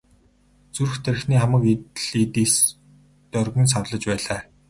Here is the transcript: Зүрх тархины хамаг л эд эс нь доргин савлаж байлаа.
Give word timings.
Зүрх 0.75 0.95
тархины 1.05 1.37
хамаг 1.41 1.63
л 2.11 2.15
эд 2.23 2.35
эс 2.43 2.55
нь 2.63 2.73
доргин 3.31 3.67
савлаж 3.71 4.03
байлаа. 4.09 4.41